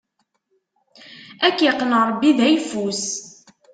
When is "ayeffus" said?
2.45-3.03